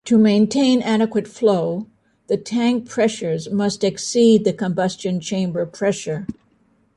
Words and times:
To 0.05 0.17
maintain 0.17 0.81
adequate 0.81 1.27
flow, 1.27 1.85
the 2.25 2.35
tank 2.35 2.89
pressures 2.89 3.51
must 3.51 3.83
exceed 3.83 4.45
the 4.45 4.53
combustion 4.53 5.19
chamber 5.19 5.63
pressure. 5.67 6.25